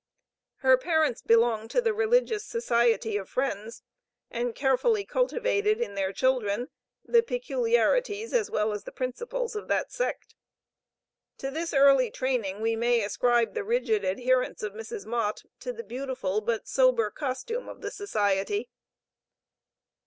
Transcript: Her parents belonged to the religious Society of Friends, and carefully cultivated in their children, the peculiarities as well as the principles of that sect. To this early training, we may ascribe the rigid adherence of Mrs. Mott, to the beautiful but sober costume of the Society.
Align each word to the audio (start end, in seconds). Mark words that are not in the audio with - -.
Her 0.61 0.79
parents 0.79 1.21
belonged 1.21 1.69
to 1.69 1.79
the 1.79 1.93
religious 1.93 2.43
Society 2.43 3.17
of 3.17 3.29
Friends, 3.29 3.83
and 4.31 4.55
carefully 4.55 5.05
cultivated 5.05 5.79
in 5.79 5.93
their 5.93 6.11
children, 6.11 6.69
the 7.05 7.21
peculiarities 7.21 8.33
as 8.33 8.49
well 8.49 8.71
as 8.73 8.83
the 8.85 8.91
principles 8.91 9.55
of 9.55 9.67
that 9.67 9.91
sect. 9.91 10.33
To 11.37 11.51
this 11.51 11.71
early 11.71 12.09
training, 12.09 12.61
we 12.61 12.75
may 12.75 13.03
ascribe 13.03 13.53
the 13.53 13.63
rigid 13.63 14.03
adherence 14.03 14.63
of 14.63 14.73
Mrs. 14.73 15.05
Mott, 15.05 15.43
to 15.59 15.71
the 15.71 15.83
beautiful 15.83 16.41
but 16.41 16.67
sober 16.67 17.11
costume 17.11 17.69
of 17.69 17.81
the 17.81 17.91
Society. 17.91 18.71